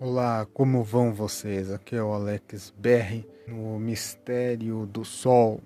Olá, 0.00 0.44
como 0.52 0.82
vão 0.82 1.14
vocês? 1.14 1.70
Aqui 1.70 1.94
é 1.94 2.02
o 2.02 2.12
Alex 2.12 2.74
Berry 2.76 3.24
no 3.46 3.78
Mistério 3.78 4.86
do 4.86 5.04
Sol. 5.04 5.60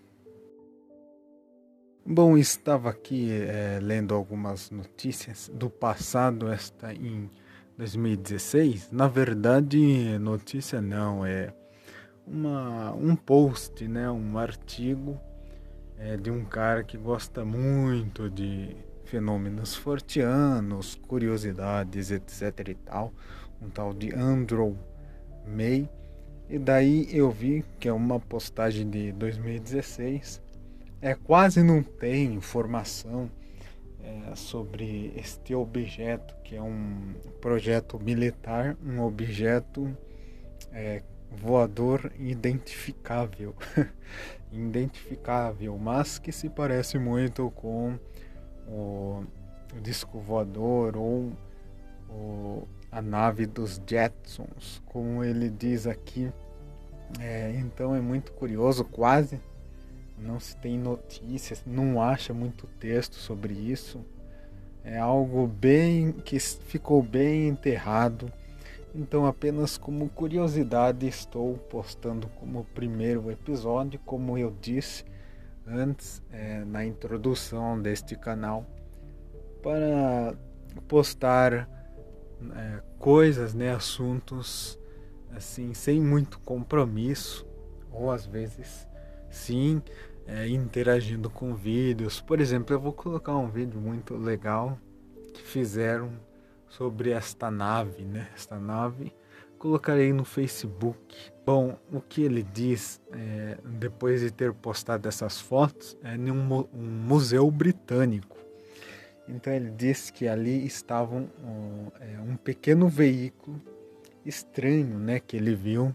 Bom, 2.05 2.37
estava 2.37 2.91
aqui 2.91 3.33
é, 3.33 3.79
lendo 3.81 4.15
algumas 4.15 4.71
notícias 4.71 5.51
do 5.55 5.71
passado, 5.71 6.53
esta 6.53 6.93
em 6.93 7.31
2016. 7.79 8.93
Na 8.93 9.09
verdade, 9.09 10.19
notícia 10.19 10.83
não, 10.83 11.25
é 11.25 11.55
uma, 12.27 12.93
um 12.93 13.17
post, 13.17 13.89
né, 13.89 14.11
um 14.11 14.37
artigo 14.37 15.19
é, 15.97 16.19
de 16.19 16.31
um 16.31 16.45
cara 16.45 16.85
que 16.85 16.99
gosta 16.99 17.47
muito 17.47 18.29
de 18.29 18.77
fenômenos 19.11 19.75
fortianos, 19.75 20.95
curiosidades, 20.95 22.11
etc 22.11 22.69
e 22.69 22.75
tal 22.75 23.13
um 23.61 23.69
tal 23.69 23.93
de 23.93 24.15
Andrew 24.15 24.77
May. 25.47 25.89
E 26.49 26.59
daí 26.59 27.07
eu 27.11 27.31
vi 27.31 27.65
que 27.79 27.89
é 27.89 27.93
uma 27.93 28.19
postagem 28.19 28.89
de 28.89 29.13
2016. 29.13 30.41
É 31.01 31.15
quase 31.15 31.63
não 31.63 31.83
tem 31.83 32.35
informação 32.35 33.31
é, 34.03 34.35
sobre 34.35 35.13
este 35.17 35.55
objeto, 35.55 36.35
que 36.43 36.57
é 36.57 36.63
um 36.63 37.15
projeto 37.41 38.01
militar, 38.01 38.77
um 38.85 39.01
objeto 39.01 39.95
é, 40.73 41.03
voador 41.31 42.11
identificável, 42.19 43.55
identificável, 44.51 45.77
mas 45.79 46.19
que 46.19 46.33
se 46.33 46.49
parece 46.49 46.99
muito 46.99 47.51
com 47.51 47.99
o, 48.69 49.25
o 49.77 49.81
disco 49.81 50.19
voador 50.19 50.97
ou 50.97 51.33
o 52.09 52.69
a 52.91 53.03
nave 53.03 53.45
dos 53.45 53.81
Jetsons, 53.87 54.83
como 54.87 55.23
ele 55.23 55.51
diz 55.51 55.87
aqui. 55.87 56.33
É, 57.21 57.55
então 57.59 57.95
é 57.95 58.01
muito 58.01 58.33
curioso, 58.33 58.85
quase 58.85 59.39
não 60.21 60.41
se 60.41 60.57
tem 60.57 60.77
notícias, 60.77 61.63
não 61.67 62.03
acha 62.03 62.35
muito 62.35 62.67
texto 62.79 63.15
sobre 63.15 63.55
isso. 63.55 64.01
É 64.85 64.99
algo 64.99 65.47
bem 65.47 66.13
que 66.13 66.39
ficou 66.39 67.03
bem 67.03 67.49
enterrado. 67.49 68.33
Então, 68.95 69.27
apenas 69.27 69.77
como 69.77 70.09
curiosidade, 70.09 71.07
estou 71.07 71.55
postando 71.71 72.27
como 72.41 72.67
primeiro 72.75 73.31
episódio, 73.31 74.01
como 74.05 74.37
eu 74.37 74.53
disse 74.61 75.05
antes 75.71 76.23
é, 76.31 76.65
na 76.65 76.85
introdução 76.85 77.81
deste 77.81 78.17
canal, 78.17 78.67
para 79.63 80.37
postar 80.87 81.69
é, 82.55 82.83
coisas, 82.99 83.55
né, 83.55 83.75
assuntos 83.75 84.79
assim 85.35 85.75
sem 85.75 86.01
muito 86.01 86.39
compromisso 86.41 87.47
ou 87.93 88.11
às 88.11 88.25
vezes 88.27 88.87
sim 89.31 89.83
é, 90.27 90.47
interagindo 90.49 91.31
com 91.31 91.55
vídeos. 91.55 92.21
Por 92.21 92.41
exemplo, 92.41 92.75
eu 92.75 92.81
vou 92.81 92.93
colocar 92.93 93.37
um 93.37 93.49
vídeo 93.49 93.81
muito 93.81 94.17
legal 94.17 94.79
que 95.33 95.43
fizeram 95.43 96.13
sobre 96.69 97.11
esta 97.11 97.51
nave, 97.51 98.05
né? 98.05 98.29
Esta 98.35 98.59
nave 98.59 99.13
colocarei 99.59 100.13
no 100.13 100.25
Facebook. 100.25 101.17
Bom, 101.45 101.77
o 101.93 102.01
que 102.01 102.23
ele 102.23 102.43
diz 102.43 103.01
é, 103.13 103.59
depois 103.65 104.21
de 104.21 104.31
ter 104.31 104.53
postado 104.53 105.09
essas 105.09 105.41
fotos 105.41 105.97
é 106.03 106.15
em 106.15 106.31
um, 106.31 106.69
um 106.73 106.85
museu 107.07 107.51
britânico 107.51 108.39
então 109.29 109.53
ele 109.53 109.71
disse 109.71 110.13
que 110.13 110.27
ali 110.27 110.65
estava 110.65 111.15
um, 111.15 111.91
é, 112.01 112.19
um 112.21 112.37
pequeno 112.37 112.89
veículo 112.89 113.61
estranho, 114.25 114.99
né, 114.99 115.21
que 115.21 115.37
ele 115.37 115.55
viu 115.55 115.95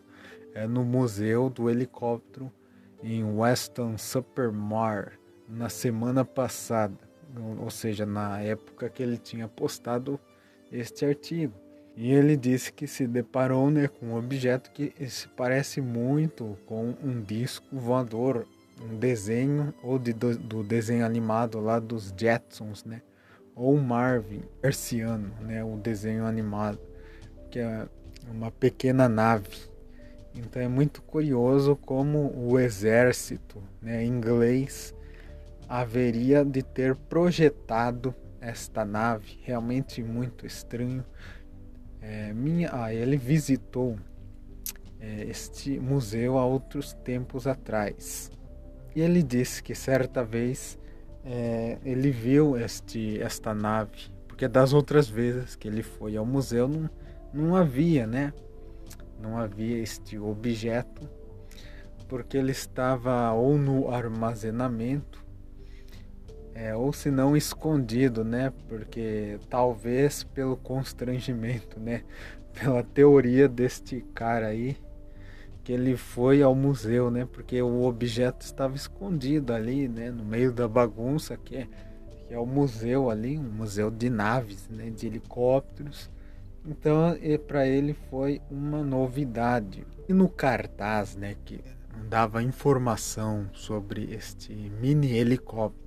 é, 0.53 0.67
no 0.67 0.83
museu 0.83 1.49
do 1.49 1.69
helicóptero 1.69 2.51
em 3.01 3.23
Weston-super-Mare 3.23 5.13
na 5.47 5.67
semana 5.67 6.23
passada, 6.23 6.97
ou 7.59 7.69
seja, 7.69 8.05
na 8.05 8.39
época 8.39 8.89
que 8.89 9.03
ele 9.03 9.17
tinha 9.17 9.47
postado 9.47 10.19
este 10.71 11.05
artigo. 11.05 11.53
E 11.95 12.11
ele 12.11 12.35
disse 12.35 12.73
que 12.73 12.87
se 12.87 13.07
deparou 13.07 13.69
né, 13.69 13.87
com 13.87 14.07
um 14.07 14.17
objeto 14.17 14.71
que 14.71 14.93
se 15.07 15.27
parece 15.27 15.79
muito 15.79 16.57
com 16.65 16.95
um 17.03 17.21
disco 17.21 17.77
voador, 17.77 18.47
um 18.81 18.97
desenho 18.97 19.73
ou 19.83 19.99
de, 19.99 20.11
do, 20.11 20.37
do 20.37 20.63
desenho 20.63 21.05
animado 21.05 21.59
lá 21.59 21.79
dos 21.79 22.13
Jetsons, 22.17 22.83
né? 22.83 23.01
ou 23.55 23.77
Marvin 23.77 24.41
Persiano, 24.61 25.31
né, 25.41 25.63
o 25.63 25.77
desenho 25.77 26.25
animado, 26.25 26.79
que 27.51 27.59
é 27.59 27.87
uma 28.29 28.51
pequena 28.51 29.07
nave. 29.07 29.71
Então 30.35 30.61
é 30.61 30.67
muito 30.67 31.01
curioso 31.01 31.75
como 31.75 32.33
o 32.35 32.59
exército 32.59 33.61
né, 33.81 34.03
inglês 34.03 34.93
haveria 35.69 36.43
de 36.43 36.63
ter 36.63 36.95
projetado 36.95 38.13
esta 38.41 38.83
nave, 38.83 39.39
realmente 39.43 40.03
muito 40.03 40.45
estranho. 40.45 41.05
É, 42.05 42.33
minha, 42.33 42.69
ah, 42.73 42.93
ele 42.93 43.15
visitou 43.15 43.97
é, 44.99 45.23
este 45.23 45.79
museu 45.79 46.37
há 46.37 46.45
outros 46.45 46.91
tempos 46.91 47.47
atrás 47.47 48.29
e 48.93 48.99
ele 48.99 49.23
disse 49.23 49.63
que 49.63 49.73
certa 49.73 50.21
vez 50.21 50.77
é, 51.23 51.77
ele 51.85 52.11
viu 52.11 52.57
este, 52.57 53.21
esta 53.21 53.53
nave, 53.53 54.11
porque 54.27 54.49
das 54.49 54.73
outras 54.73 55.07
vezes 55.07 55.55
que 55.55 55.65
ele 55.65 55.81
foi 55.81 56.17
ao 56.17 56.25
museu 56.25 56.67
não, 56.67 56.89
não 57.33 57.55
havia, 57.55 58.05
né? 58.05 58.33
Não 59.17 59.37
havia 59.37 59.77
este 59.81 60.19
objeto, 60.19 61.09
porque 62.09 62.35
ele 62.37 62.51
estava 62.51 63.31
ou 63.31 63.57
no 63.57 63.89
armazenamento, 63.89 65.22
é, 66.55 66.75
ou 66.75 66.93
se 66.93 67.09
não 67.09 67.35
escondido, 67.35 68.23
né? 68.23 68.53
Porque 68.67 69.39
talvez 69.49 70.23
pelo 70.23 70.55
constrangimento, 70.57 71.79
né? 71.79 72.03
Pela 72.53 72.83
teoria 72.83 73.49
deste 73.49 74.05
cara 74.13 74.45
aí, 74.45 74.77
que 75.63 75.73
ele 75.73 75.97
foi 75.97 76.43
ao 76.43 76.53
museu, 76.53 77.09
né? 77.09 77.27
Porque 77.31 77.59
o 77.59 77.81
objeto 77.81 78.45
estava 78.45 78.75
escondido 78.75 79.51
ali, 79.51 79.87
né? 79.87 80.11
No 80.11 80.23
meio 80.23 80.51
da 80.51 80.67
bagunça 80.67 81.35
que 81.35 81.55
é, 81.55 81.67
que 82.27 82.33
é 82.33 82.37
o 82.37 82.45
museu 82.45 83.09
ali, 83.09 83.39
um 83.39 83.51
museu 83.51 83.89
de 83.89 84.07
naves, 84.07 84.69
né? 84.69 84.91
De 84.91 85.07
helicópteros. 85.07 86.11
Então, 86.63 87.17
para 87.47 87.65
ele 87.65 87.95
foi 88.11 88.39
uma 88.51 88.83
novidade. 88.83 89.83
E 90.07 90.13
no 90.13 90.29
cartaz, 90.29 91.15
né? 91.15 91.35
Que 91.43 91.59
dava 92.07 92.43
informação 92.43 93.49
sobre 93.53 94.13
este 94.13 94.53
mini 94.79 95.17
helicóptero, 95.17 95.82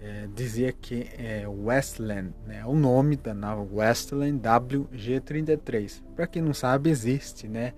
é, 0.00 0.28
dizia 0.34 0.72
que 0.72 1.08
é 1.18 1.46
Westland, 1.46 2.32
né? 2.46 2.64
O 2.66 2.74
nome 2.74 3.16
da 3.16 3.32
nave 3.34 3.66
Westland 3.72 4.40
WG-33. 4.40 6.02
Para 6.14 6.26
quem 6.26 6.42
não 6.42 6.54
sabe, 6.54 6.90
existe, 6.90 7.48
né? 7.48 7.72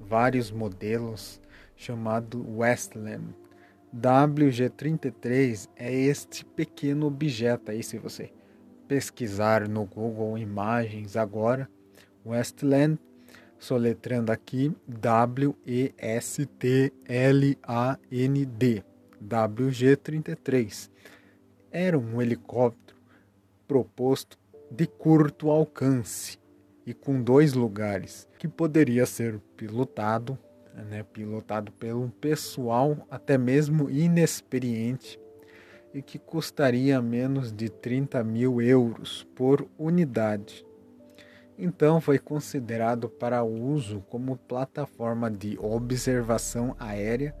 vários 0.00 0.50
modelos 0.50 1.40
chamado 1.76 2.44
Westland. 2.58 3.34
WG33 3.94 5.68
é 5.76 5.92
este 5.92 6.44
pequeno 6.44 7.06
objeto 7.06 7.70
aí, 7.70 7.82
se 7.82 7.98
você 7.98 8.30
pesquisar 8.86 9.68
no 9.68 9.84
Google 9.84 10.38
Imagens 10.38 11.16
agora, 11.16 11.68
Westland, 12.24 12.98
soletrando 13.58 14.30
aqui 14.30 14.72
W-E-S-T-L-A-N-D, 14.86 15.94
WG33. 19.22 20.90
Era 21.70 21.98
um 21.98 22.20
helicóptero 22.20 22.98
proposto 23.66 24.38
de 24.70 24.86
curto 24.86 25.50
alcance, 25.50 26.38
e 26.86 26.94
com 26.94 27.22
dois 27.22 27.52
lugares, 27.52 28.28
que 28.38 28.48
poderia 28.48 29.06
ser 29.06 29.38
pilotado, 29.56 30.38
né, 30.88 31.02
pilotado 31.02 31.70
pelo 31.72 32.08
pessoal 32.20 33.06
até 33.10 33.36
mesmo 33.36 33.90
inexperiente 33.90 35.20
e 35.92 36.00
que 36.00 36.18
custaria 36.18 37.00
menos 37.02 37.52
de 37.52 37.68
30 37.68 38.22
mil 38.24 38.60
euros 38.60 39.26
por 39.34 39.68
unidade. 39.78 40.64
Então 41.58 42.00
foi 42.00 42.18
considerado 42.18 43.08
para 43.08 43.44
uso 43.44 44.00
como 44.08 44.36
plataforma 44.36 45.30
de 45.30 45.58
observação 45.58 46.74
aérea 46.78 47.34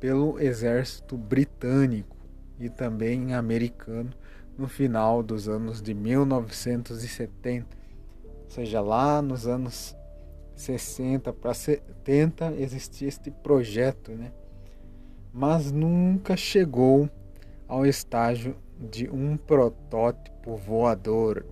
pelo 0.00 0.40
exército 0.40 1.16
britânico 1.16 2.16
e 2.58 2.68
também 2.68 3.34
americano 3.34 4.10
no 4.58 4.66
final 4.66 5.22
dos 5.22 5.48
anos 5.48 5.80
de 5.80 5.94
1970 5.94 7.80
seja, 8.50 8.80
lá 8.80 9.22
nos 9.22 9.46
anos 9.46 9.96
60 10.56 11.32
para 11.32 11.54
70 11.54 12.52
existia 12.58 13.08
este 13.08 13.30
projeto, 13.30 14.12
né? 14.12 14.32
Mas 15.32 15.70
nunca 15.70 16.36
chegou 16.36 17.08
ao 17.68 17.86
estágio 17.86 18.56
de 18.78 19.08
um 19.08 19.36
protótipo 19.36 20.56
voador. 20.56 21.46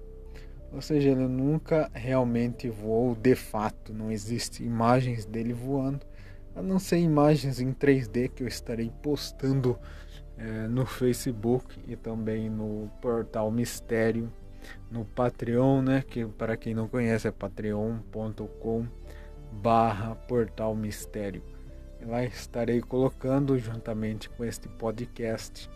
Ou 0.73 0.83
seja, 0.83 1.11
ele 1.11 1.29
nunca 1.29 1.89
realmente 1.95 2.69
voou 2.69 3.15
de 3.15 3.35
fato, 3.35 3.95
não 3.95 4.11
existe 4.11 4.65
imagens 4.65 5.25
dele 5.25 5.53
voando, 5.53 6.05
a 6.55 6.63
não 6.63 6.79
ser 6.79 6.99
imagens 6.99 7.61
em 7.61 7.73
3D 7.73 8.31
que 8.31 8.43
eu 8.43 8.49
estarei 8.49 8.93
postando 9.03 9.79
é, 10.37 10.67
no 10.69 10.87
Facebook 10.87 11.81
e 11.87 11.97
também 11.97 12.49
no 12.49 12.91
portal 13.01 13.51
Mistério, 13.51 14.33
no 14.91 15.05
Patreon, 15.05 15.83
né? 15.83 16.03
Que 16.03 16.25
para 16.25 16.57
quem 16.57 16.75
não 16.75 16.89
conhece 16.89 17.29
é 17.29 17.31
patreon.com 17.31 18.87
barra 19.53 20.15
portal 20.15 20.75
mistério. 20.75 21.43
Lá 22.07 22.25
estarei 22.25 22.81
colocando 22.81 23.59
juntamente 23.59 24.29
com 24.31 24.45
este 24.45 24.69
podcast 24.69 25.69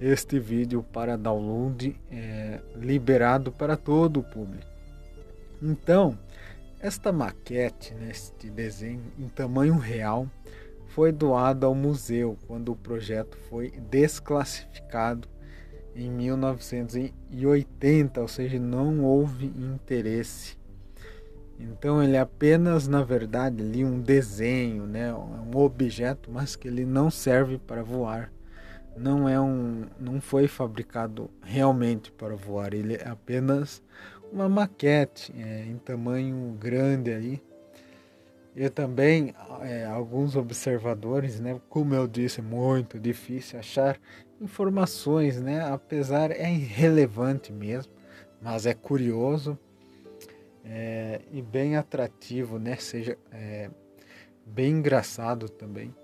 este 0.00 0.38
vídeo 0.38 0.82
para 0.82 1.18
download 1.18 1.94
é, 2.10 2.60
liberado 2.74 3.52
para 3.52 3.76
todo 3.76 4.20
o 4.20 4.22
público. 4.22 4.66
Então, 5.60 6.18
esta 6.80 7.12
maquete, 7.12 7.94
né, 7.94 8.08
este 8.10 8.50
desenho 8.50 9.02
em 9.18 9.28
tamanho 9.28 9.76
real, 9.76 10.28
foi 10.88 11.12
doado 11.12 11.66
ao 11.66 11.74
museu 11.74 12.38
quando 12.46 12.72
o 12.72 12.76
projeto 12.76 13.36
foi 13.48 13.70
desclassificado 13.90 15.28
em 15.94 16.10
1980, 16.10 18.20
ou 18.20 18.28
seja, 18.28 18.58
não 18.58 19.04
houve 19.04 19.46
interesse. 19.46 20.58
Então 21.58 22.02
ele 22.02 22.16
é 22.16 22.20
apenas, 22.20 22.88
na 22.88 23.02
verdade, 23.02 23.62
ali 23.62 23.84
um 23.84 24.00
desenho, 24.00 24.86
né, 24.86 25.12
um 25.14 25.56
objeto, 25.58 26.30
mas 26.32 26.56
que 26.56 26.66
ele 26.66 26.86
não 26.86 27.10
serve 27.10 27.58
para 27.58 27.82
voar 27.82 28.32
não 28.96 29.28
é 29.28 29.40
um 29.40 29.86
não 29.98 30.20
foi 30.20 30.46
fabricado 30.46 31.30
realmente 31.42 32.10
para 32.12 32.34
voar 32.34 32.74
ele 32.74 32.94
é 32.94 33.08
apenas 33.08 33.82
uma 34.32 34.48
maquete 34.48 35.32
é, 35.36 35.64
em 35.64 35.76
tamanho 35.76 36.56
grande 36.58 37.12
aí. 37.12 37.42
E 38.54 38.68
também 38.68 39.34
é, 39.62 39.84
alguns 39.84 40.34
observadores 40.34 41.38
né 41.38 41.60
como 41.68 41.94
eu 41.94 42.08
disse 42.08 42.42
muito 42.42 42.98
difícil 42.98 43.58
achar 43.58 43.96
informações 44.40 45.40
né 45.40 45.64
apesar 45.70 46.32
é 46.32 46.50
irrelevante 46.50 47.52
mesmo 47.52 47.92
mas 48.42 48.66
é 48.66 48.74
curioso 48.74 49.56
é, 50.64 51.20
e 51.32 51.40
bem 51.40 51.76
atrativo 51.76 52.58
né 52.58 52.74
seja 52.74 53.16
é, 53.30 53.70
bem 54.44 54.72
engraçado 54.72 55.48
também 55.48 55.94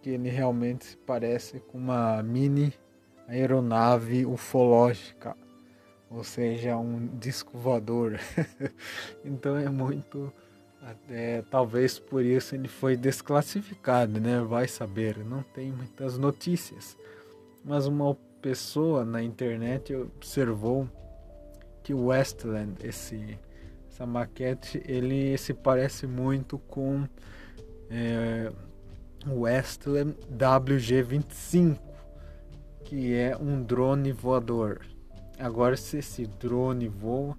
que 0.00 0.10
ele 0.10 0.28
realmente 0.28 0.96
parece 1.06 1.58
com 1.60 1.78
uma 1.78 2.22
mini 2.22 2.72
aeronave 3.26 4.26
ufológica, 4.26 5.34
ou 6.14 6.24
seja, 6.24 6.76
um 6.76 7.06
disco 7.18 7.58
voador. 7.58 8.18
então 9.24 9.56
é 9.56 9.68
muito 9.68 10.32
é, 11.08 11.42
talvez 11.50 11.98
por 11.98 12.22
isso 12.22 12.54
ele 12.54 12.68
foi 12.68 12.96
desclassificado, 12.96 14.20
né? 14.20 14.40
Vai 14.40 14.68
saber, 14.68 15.18
não 15.24 15.42
tem 15.42 15.72
muitas 15.72 16.18
notícias. 16.18 16.96
Mas 17.64 17.86
uma 17.86 18.14
pessoa 18.42 19.04
na 19.04 19.22
internet 19.22 19.94
observou 19.94 20.88
que 21.82 21.94
o 21.94 22.06
Westland, 22.06 22.74
esse, 22.86 23.38
essa 23.90 24.04
maquete, 24.04 24.82
ele 24.86 25.36
se 25.38 25.54
parece 25.54 26.06
muito 26.06 26.58
com 26.58 27.08
é, 27.90 28.52
Westland 29.26 30.14
WG-25, 30.30 31.78
que 32.84 33.14
é 33.14 33.36
um 33.36 33.62
drone 33.62 34.12
voador. 34.12 34.93
Agora, 35.38 35.76
se 35.76 35.98
esse 35.98 36.26
drone 36.26 36.88
voa 36.88 37.36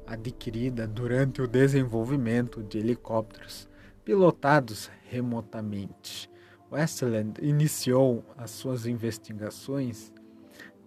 adquirida 0.07 0.87
durante 0.87 1.43
o 1.43 1.47
desenvolvimento 1.47 2.63
de 2.63 2.79
helicópteros 2.79 3.69
pilotados 4.03 4.89
remotamente, 5.07 6.27
Westland 6.71 7.39
iniciou 7.39 8.25
as 8.35 8.49
suas 8.49 8.87
investigações 8.87 10.11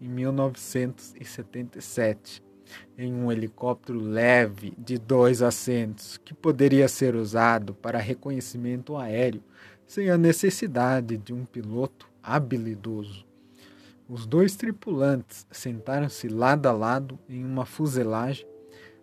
em 0.01 0.09
1977 0.09 2.43
em 2.99 3.15
um 3.15 3.31
helicóptero 3.31 4.01
leve 4.01 4.75
de 4.77 4.99
dois 4.99 5.43
assentos 5.43 6.19
que 6.19 6.35
poderia 6.35 6.89
ser 6.89 7.15
usado 7.15 7.73
para 7.73 8.01
reconhecimento 8.01 8.97
aéreo 8.97 9.45
sem 9.87 10.11
a 10.11 10.19
necessidade 10.19 11.17
de 11.17 11.33
um 11.33 11.45
piloto 11.45 12.06
habilidoso. 12.27 13.25
Os 14.09 14.27
dois 14.27 14.57
tripulantes 14.57 15.47
sentaram-se 15.51 16.29
lado 16.29 16.67
a 16.67 16.73
lado 16.73 17.19
em 17.29 17.45
uma 17.45 17.65
fuselagem 17.65 18.47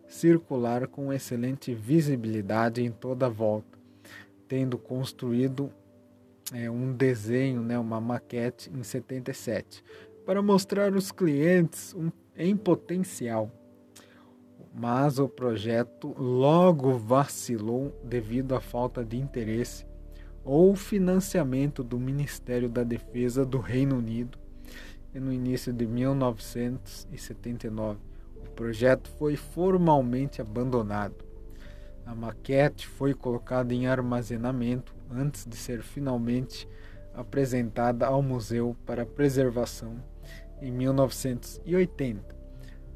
circular 0.07 0.87
com 0.87 1.11
excelente 1.11 1.73
visibilidade 1.73 2.83
em 2.83 2.91
toda 2.91 3.25
a 3.25 3.29
volta, 3.29 3.79
tendo 4.47 4.77
construído 4.77 5.71
é, 6.53 6.69
um 6.69 6.93
desenho, 6.93 7.61
né, 7.61 7.79
uma 7.79 7.99
maquete 7.99 8.69
em 8.69 8.83
77, 8.83 9.83
para 10.25 10.41
mostrar 10.41 10.93
aos 10.93 11.11
clientes 11.11 11.93
um, 11.95 12.11
em 12.37 12.55
potencial. 12.55 13.49
Mas 14.73 15.19
o 15.19 15.27
projeto 15.27 16.13
logo 16.17 16.97
vacilou 16.97 17.93
devido 18.03 18.55
à 18.55 18.61
falta 18.61 19.03
de 19.03 19.17
interesse 19.17 19.85
ou 20.43 20.75
financiamento 20.75 21.83
do 21.83 21.99
Ministério 21.99 22.69
da 22.69 22.83
Defesa 22.83 23.45
do 23.45 23.59
Reino 23.59 23.97
Unido. 23.97 24.37
No 25.13 25.31
início 25.31 25.71
de 25.71 25.85
1979, 25.85 27.99
o 28.45 28.49
projeto 28.51 29.09
foi 29.17 29.35
formalmente 29.35 30.41
abandonado. 30.41 31.23
A 32.05 32.13
maquete 32.13 32.87
foi 32.87 33.13
colocada 33.13 33.73
em 33.73 33.87
armazenamento 33.87 34.93
antes 35.09 35.45
de 35.45 35.55
ser 35.55 35.81
finalmente 35.81 36.67
apresentada 37.13 38.07
ao 38.07 38.21
museu 38.21 38.75
para 38.85 39.05
preservação 39.05 40.03
em 40.61 40.71
1980. 40.71 42.35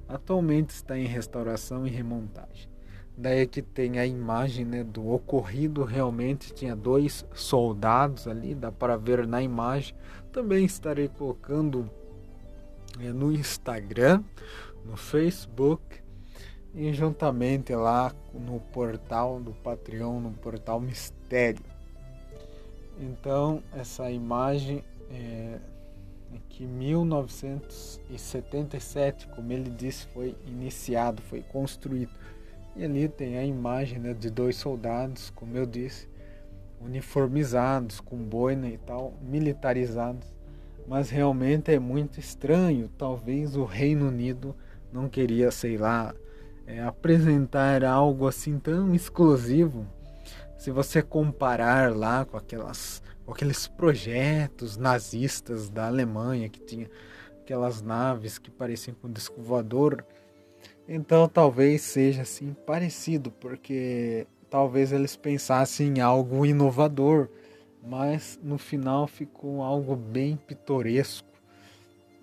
Atualmente 0.07 0.71
está 0.71 0.97
em 0.97 1.05
restauração 1.05 1.85
e 1.85 1.89
remontagem. 1.89 2.76
Daí 3.17 3.47
que 3.47 3.63
tem 3.63 3.97
a 3.97 4.05
imagem 4.05 4.63
né, 4.63 4.83
do 4.83 5.09
ocorrido, 5.09 5.83
realmente 5.83 6.53
tinha 6.53 6.75
dois 6.75 7.25
soldados 7.33 8.27
ali, 8.27 8.53
dá 8.53 8.71
para 8.71 8.95
ver 8.95 9.25
na 9.25 9.41
imagem. 9.41 9.95
Também 10.31 10.63
estarei 10.63 11.07
colocando 11.07 11.89
é, 12.99 13.11
no 13.11 13.31
Instagram, 13.31 14.23
no 14.85 14.95
Facebook 14.95 15.81
e 16.75 16.93
juntamente 16.93 17.73
lá 17.73 18.13
no 18.35 18.59
portal 18.59 19.39
do 19.39 19.51
Patreon, 19.51 20.19
no 20.19 20.33
portal 20.33 20.79
Mistério. 20.79 21.65
Então 22.99 23.63
essa 23.73 24.11
imagem 24.11 24.83
é, 25.09 25.57
é 26.33 26.37
que 26.49 26.67
1977, 26.67 29.27
como 29.29 29.51
ele 29.51 29.71
disse, 29.71 30.05
foi 30.13 30.35
iniciado, 30.45 31.19
foi 31.23 31.41
construído. 31.41 32.11
E 32.77 32.85
ali 32.85 33.09
tem 33.09 33.39
a 33.39 33.43
imagem 33.43 33.97
né, 33.97 34.13
de 34.13 34.29
dois 34.29 34.55
soldados, 34.55 35.31
como 35.31 35.57
eu 35.57 35.65
disse, 35.65 36.07
uniformizados, 36.79 37.99
com 37.99 38.17
boina 38.17 38.67
e 38.67 38.77
tal, 38.77 39.15
militarizados. 39.19 40.31
Mas 40.87 41.09
realmente 41.09 41.73
é 41.73 41.79
muito 41.79 42.19
estranho, 42.19 42.87
talvez 42.95 43.55
o 43.55 43.65
Reino 43.65 44.09
Unido 44.09 44.55
não 44.93 45.09
queria, 45.09 45.49
sei 45.49 45.75
lá, 45.75 46.13
é, 46.67 46.79
apresentar 46.81 47.83
algo 47.83 48.27
assim 48.27 48.59
tão 48.59 48.93
exclusivo. 48.93 49.85
Se 50.55 50.69
você 50.69 51.01
comparar 51.01 51.95
lá 51.95 52.25
com 52.25 52.37
aquelas 52.37 53.01
com 53.25 53.33
aqueles 53.33 53.67
projetos 53.67 54.77
nazistas 54.77 55.69
da 55.69 55.87
Alemanha 55.87 56.47
que 56.47 56.61
tinha 56.61 56.89
aquelas 57.41 57.81
naves 57.81 58.37
que 58.37 58.49
pareciam 58.49 58.95
com 58.95 59.09
um 59.09 59.11
disco 59.11 59.41
voador, 59.41 60.05
então 60.87 61.27
talvez 61.27 61.81
seja 61.81 62.21
assim 62.21 62.55
parecido, 62.65 63.29
porque 63.31 64.25
talvez 64.49 64.93
eles 64.93 65.15
pensassem 65.17 65.97
em 65.97 65.99
algo 65.99 66.45
inovador, 66.45 67.27
mas 67.83 68.39
no 68.41 68.57
final 68.57 69.05
ficou 69.05 69.61
algo 69.61 69.95
bem 69.95 70.37
pitoresco. 70.37 71.27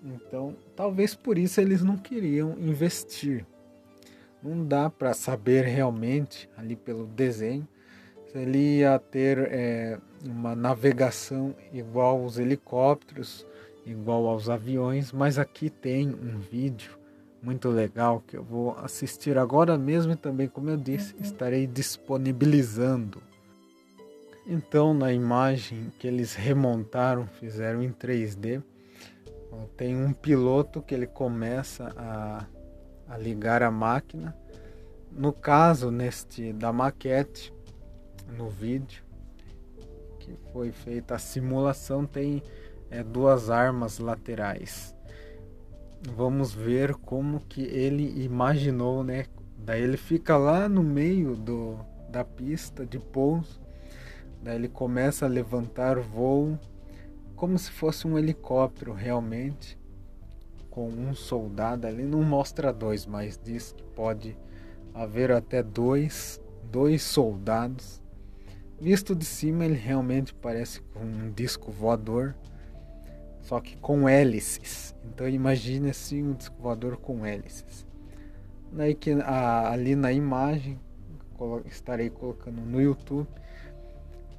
Então, 0.03 0.55
talvez 0.75 1.13
por 1.15 1.37
isso 1.37 1.61
eles 1.61 1.83
não 1.83 1.97
queriam 1.97 2.55
investir. 2.59 3.45
Não 4.41 4.65
dá 4.65 4.89
para 4.89 5.13
saber 5.13 5.65
realmente 5.65 6.49
ali 6.57 6.75
pelo 6.75 7.05
desenho 7.07 7.67
se 8.31 8.37
ele 8.37 8.79
ia 8.79 8.99
ter 8.99 9.37
é, 9.51 9.97
uma 10.23 10.55
navegação 10.55 11.55
igual 11.71 12.21
aos 12.21 12.37
helicópteros, 12.37 13.45
igual 13.85 14.27
aos 14.27 14.49
aviões, 14.49 15.11
mas 15.11 15.39
aqui 15.39 15.69
tem 15.69 16.09
um 16.09 16.37
vídeo 16.39 17.04
muito 17.45 17.69
legal 17.69 18.23
que 18.25 18.35
eu 18.35 18.43
vou 18.43 18.75
assistir 18.79 19.37
agora 19.37 19.77
mesmo 19.77 20.13
e 20.13 20.15
também, 20.15 20.47
como 20.47 20.67
eu 20.71 20.77
disse, 20.77 21.13
uhum. 21.13 21.21
estarei 21.21 21.67
disponibilizando. 21.67 23.21
Então, 24.47 24.95
na 24.95 25.13
imagem 25.13 25.93
que 25.99 26.07
eles 26.07 26.33
remontaram, 26.33 27.27
fizeram 27.27 27.83
em 27.83 27.91
3D, 27.91 28.63
tem 29.77 29.95
um 29.95 30.11
piloto 30.11 30.81
que 30.81 30.93
ele 30.93 31.07
começa 31.07 31.93
a, 31.95 32.45
a 33.07 33.17
ligar 33.17 33.61
a 33.61 33.69
máquina. 33.69 34.35
No 35.11 35.31
caso, 35.31 35.91
neste 35.91 36.51
da 36.51 36.73
maquete, 36.73 37.53
no 38.35 38.49
vídeo 38.49 39.03
que 40.19 40.35
foi 40.51 40.71
feita 40.71 41.15
a 41.15 41.19
simulação, 41.19 42.05
tem 42.05 42.41
é, 42.89 43.03
duas 43.03 43.51
armas 43.51 43.99
laterais 43.99 44.94
vamos 46.13 46.53
ver 46.53 46.95
como 46.95 47.39
que 47.39 47.63
ele 47.63 48.23
imaginou, 48.23 49.03
né? 49.03 49.25
Daí 49.57 49.81
ele 49.81 49.97
fica 49.97 50.37
lá 50.37 50.69
no 50.69 50.83
meio 50.83 51.35
do, 51.35 51.77
da 52.09 52.23
pista 52.23 52.85
de 52.85 52.99
pouso, 52.99 53.59
daí 54.41 54.55
ele 54.55 54.67
começa 54.67 55.25
a 55.25 55.29
levantar 55.29 55.99
voo 55.99 56.59
como 57.35 57.57
se 57.59 57.69
fosse 57.71 58.07
um 58.07 58.17
helicóptero 58.17 58.93
realmente, 58.93 59.77
com 60.69 60.87
um 60.87 61.13
soldado 61.13 61.85
ali. 61.87 62.03
Não 62.03 62.23
mostra 62.23 62.71
dois, 62.71 63.05
mas 63.05 63.39
diz 63.43 63.73
que 63.73 63.83
pode 63.83 64.37
haver 64.93 65.31
até 65.31 65.61
dois, 65.61 66.41
dois 66.71 67.01
soldados. 67.01 68.01
Visto 68.79 69.15
de 69.15 69.25
cima, 69.25 69.65
ele 69.65 69.75
realmente 69.75 70.33
parece 70.33 70.81
com 70.81 70.99
um 70.99 71.31
disco 71.31 71.71
voador 71.71 72.35
só 73.45 73.59
que 73.59 73.77
com 73.77 74.09
hélices. 74.09 74.95
Então 75.05 75.29
imagine 75.29 75.91
assim 75.91 76.23
um 76.23 76.33
disco 76.33 76.55
voador 76.59 76.97
com 76.97 77.25
hélices. 77.25 77.85
Daí 78.71 78.95
que 78.95 79.11
a, 79.11 79.69
ali 79.71 79.95
na 79.95 80.11
imagem 80.11 80.79
estarei 81.65 82.09
colocando 82.09 82.59
no 82.61 82.81
YouTube, 82.81 83.27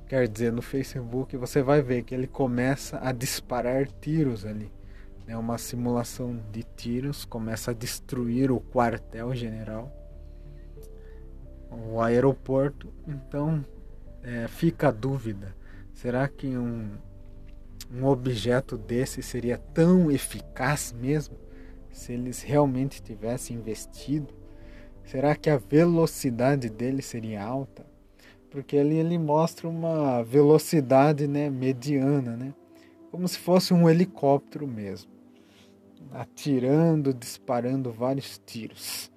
quer 0.08 0.26
dizer 0.26 0.52
no 0.52 0.60
Facebook, 0.60 1.36
você 1.36 1.62
vai 1.62 1.80
ver 1.80 2.02
que 2.02 2.14
ele 2.14 2.26
começa 2.26 2.98
a 3.00 3.12
disparar 3.12 3.86
tiros 3.86 4.44
ali. 4.44 4.72
É 5.28 5.36
uma 5.36 5.56
simulação 5.56 6.40
de 6.50 6.64
tiros, 6.64 7.24
começa 7.24 7.70
a 7.70 7.74
destruir 7.74 8.50
o 8.50 8.60
quartel-general, 8.60 9.90
o 11.70 12.00
aeroporto. 12.00 12.92
Então 13.06 13.64
é, 14.22 14.48
fica 14.48 14.88
a 14.88 14.92
dúvida: 14.92 15.54
será 15.94 16.26
que 16.26 16.56
um 16.56 16.90
um 17.92 18.06
objeto 18.06 18.76
desse 18.76 19.22
seria 19.22 19.58
tão 19.58 20.10
eficaz 20.10 20.92
mesmo 20.92 21.36
se 21.90 22.12
eles 22.12 22.42
realmente 22.42 23.02
tivessem 23.02 23.56
investido? 23.56 24.34
Será 25.04 25.36
que 25.36 25.48
a 25.48 25.56
velocidade 25.56 26.68
dele 26.68 27.00
seria 27.00 27.42
alta? 27.42 27.86
Porque 28.50 28.76
ali 28.76 28.96
ele 28.96 29.18
mostra 29.18 29.68
uma 29.68 30.22
velocidade 30.22 31.26
né, 31.26 31.48
mediana, 31.48 32.36
né? 32.36 32.54
como 33.16 33.26
se 33.26 33.38
fosse 33.38 33.72
um 33.72 33.88
helicóptero 33.88 34.66
mesmo, 34.66 35.10
atirando, 36.12 37.14
disparando 37.14 37.90
vários 37.90 38.38
tiros. 38.44 39.10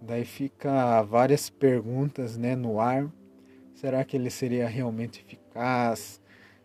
Daí 0.00 0.24
fica 0.24 1.02
várias 1.02 1.50
perguntas 1.50 2.36
né, 2.36 2.54
no 2.54 2.78
ar. 2.78 3.10
Será 3.74 4.04
que 4.04 4.16
ele 4.16 4.30
seria 4.30 4.68
realmente 4.68 5.20
eficaz? 5.20 6.20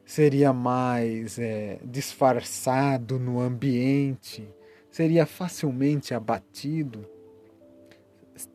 Seria 0.09 0.51
mais 0.51 1.37
é, 1.37 1.77
disfarçado 1.85 3.19
no 3.19 3.39
ambiente, 3.39 4.49
seria 4.89 5.23
facilmente 5.23 6.15
abatido. 6.15 7.05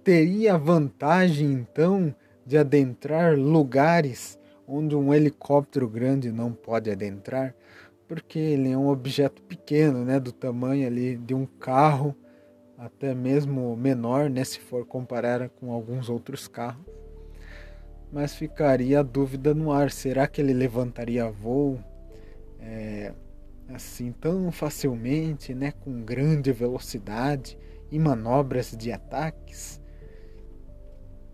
Teria 0.02 0.58
vantagem 0.58 1.52
então 1.52 2.12
de 2.44 2.58
adentrar 2.58 3.38
lugares 3.38 4.36
onde 4.66 4.96
um 4.96 5.14
helicóptero 5.14 5.88
grande 5.88 6.32
não 6.32 6.52
pode 6.52 6.90
adentrar, 6.90 7.54
porque 8.08 8.40
ele 8.40 8.72
é 8.72 8.76
um 8.76 8.88
objeto 8.88 9.40
pequeno, 9.42 10.04
né, 10.04 10.18
do 10.18 10.32
tamanho 10.32 10.88
ali 10.88 11.16
de 11.16 11.34
um 11.34 11.46
carro, 11.46 12.16
até 12.76 13.14
mesmo 13.14 13.76
menor, 13.76 14.28
né, 14.28 14.42
se 14.42 14.58
for 14.58 14.84
comparar 14.84 15.48
com 15.50 15.70
alguns 15.70 16.08
outros 16.08 16.48
carros 16.48 17.03
mas 18.14 18.32
ficaria 18.32 19.00
a 19.00 19.02
dúvida 19.02 19.52
no 19.52 19.72
ar: 19.72 19.90
será 19.90 20.28
que 20.28 20.40
ele 20.40 20.54
levantaria 20.54 21.28
voo 21.28 21.80
é, 22.60 23.12
assim 23.68 24.12
tão 24.12 24.52
facilmente, 24.52 25.52
né, 25.52 25.72
com 25.72 26.00
grande 26.04 26.52
velocidade 26.52 27.58
e 27.90 27.98
manobras 27.98 28.70
de 28.70 28.92
ataques? 28.92 29.80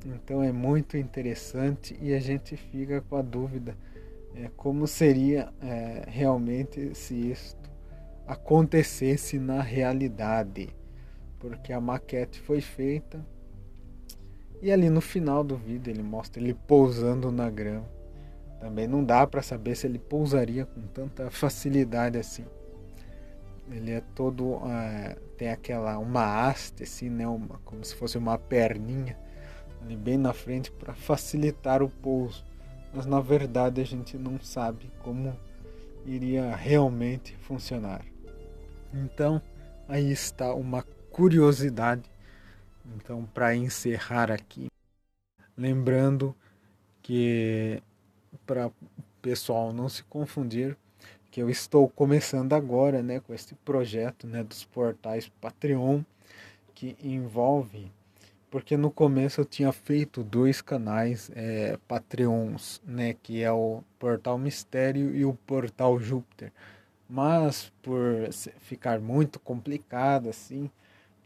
Então 0.06 0.42
é 0.42 0.50
muito 0.50 0.96
interessante 0.96 1.94
e 2.00 2.14
a 2.14 2.18
gente 2.18 2.56
fica 2.56 3.02
com 3.02 3.16
a 3.16 3.22
dúvida 3.22 3.76
é, 4.34 4.48
como 4.56 4.86
seria 4.86 5.52
é, 5.60 6.04
realmente 6.08 6.94
se 6.94 7.14
isto 7.30 7.70
acontecesse 8.26 9.38
na 9.38 9.60
realidade, 9.60 10.70
porque 11.38 11.74
a 11.74 11.80
maquete 11.80 12.40
foi 12.40 12.62
feita 12.62 13.22
e 14.62 14.70
ali 14.70 14.90
no 14.90 15.00
final 15.00 15.42
do 15.42 15.56
vídeo 15.56 15.90
ele 15.90 16.02
mostra 16.02 16.42
ele 16.42 16.54
pousando 16.54 17.30
na 17.30 17.48
grama. 17.48 17.88
Também 18.60 18.86
não 18.86 19.02
dá 19.02 19.26
para 19.26 19.42
saber 19.42 19.74
se 19.74 19.86
ele 19.86 19.98
pousaria 19.98 20.66
com 20.66 20.82
tanta 20.82 21.30
facilidade 21.30 22.18
assim. 22.18 22.44
Ele 23.70 23.92
é 23.92 24.02
todo 24.14 24.44
uh, 24.44 25.16
tem 25.38 25.48
aquela 25.48 25.96
uma 25.98 26.46
haste 26.46 26.82
assim, 26.82 27.08
né, 27.08 27.26
uma, 27.26 27.58
como 27.64 27.82
se 27.84 27.94
fosse 27.94 28.18
uma 28.18 28.36
perninha 28.36 29.16
ali 29.82 29.96
bem 29.96 30.18
na 30.18 30.32
frente 30.32 30.70
para 30.70 30.92
facilitar 30.92 31.82
o 31.82 31.88
pouso. 31.88 32.44
Mas 32.92 33.06
na 33.06 33.20
verdade 33.20 33.80
a 33.80 33.84
gente 33.84 34.18
não 34.18 34.38
sabe 34.40 34.90
como 35.02 35.34
iria 36.04 36.54
realmente 36.54 37.34
funcionar. 37.36 38.04
Então, 38.92 39.40
aí 39.88 40.10
está 40.10 40.52
uma 40.52 40.82
curiosidade 41.10 42.02
então, 42.96 43.24
para 43.32 43.54
encerrar 43.54 44.30
aqui, 44.30 44.68
lembrando 45.56 46.34
que 47.02 47.82
para 48.46 48.68
o 48.68 48.72
pessoal 49.22 49.72
não 49.72 49.88
se 49.88 50.02
confundir, 50.04 50.76
que 51.30 51.40
eu 51.40 51.48
estou 51.48 51.88
começando 51.88 52.52
agora, 52.52 53.02
né, 53.02 53.20
com 53.20 53.32
este 53.32 53.54
projeto, 53.54 54.26
né, 54.26 54.42
dos 54.42 54.64
portais 54.64 55.28
Patreon, 55.40 56.02
que 56.74 56.96
envolve, 57.02 57.90
porque 58.50 58.76
no 58.76 58.90
começo 58.90 59.40
eu 59.40 59.44
tinha 59.44 59.70
feito 59.72 60.24
dois 60.24 60.60
canais 60.60 61.30
é, 61.34 61.78
Patreons, 61.86 62.82
né, 62.84 63.14
que 63.22 63.42
é 63.42 63.52
o 63.52 63.84
Portal 63.98 64.36
Mistério 64.38 65.14
e 65.14 65.24
o 65.24 65.34
Portal 65.46 66.00
Júpiter, 66.00 66.52
mas 67.08 67.72
por 67.82 68.02
ficar 68.60 68.98
muito 69.00 69.38
complicado 69.38 70.28
assim, 70.28 70.70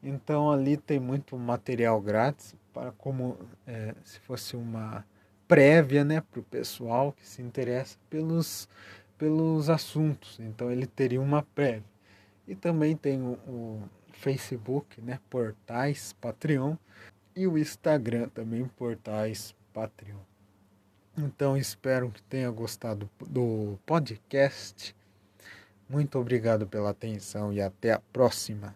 Então 0.03 0.51
ali 0.51 0.77
tem 0.77 0.99
muito 0.99 1.37
material 1.37 2.01
grátis 2.01 2.55
para 2.73 2.93
como 2.93 3.39
é, 3.67 3.95
se 4.05 4.19
fosse 4.21 4.57
uma 4.57 5.05
prévia, 5.47 6.05
né, 6.05 6.21
para 6.21 6.41
o 6.41 6.43
pessoal 6.43 7.13
que 7.13 7.27
se 7.27 7.43
interessa 7.43 7.99
pelos 8.09 8.69
pelos 9.17 9.71
assuntos. 9.71 10.39
Então 10.41 10.71
ele 10.71 10.87
teria 10.87 11.21
uma 11.21 11.43
prévia. 11.43 11.85
E 12.47 12.55
também 12.55 12.97
tem 12.97 13.23
o, 13.23 13.39
o 13.47 13.83
Facebook, 14.13 15.01
né, 15.01 15.19
Portais 15.31 16.13
Patreon 16.21 16.77
e 17.35 17.47
o 17.47 17.57
Instagram 17.57 18.29
também 18.29 18.67
Portais 18.67 19.55
Patreon. 19.73 20.19
Então 21.17 21.57
espero 21.57 22.11
que 22.11 22.23
tenha 22.23 22.51
gostado 22.51 23.09
do 23.27 23.79
podcast. 23.87 24.95
Muito 25.89 26.19
obrigado 26.19 26.67
pela 26.67 26.91
atenção 26.91 27.53
e 27.53 27.61
até 27.61 27.93
a 27.93 28.01
próxima. 28.01 28.75